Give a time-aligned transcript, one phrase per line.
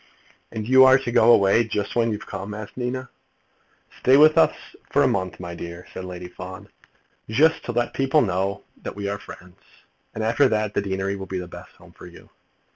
[0.51, 3.07] "And you are to go away just when you've come?" asked Nina.
[3.99, 4.55] "Stay with us
[4.95, 6.69] a month, my dear," said Lady Fawn,
[7.29, 9.59] "just to let people know that we are friends,
[10.15, 12.31] and after that the deanery will be the best home for you."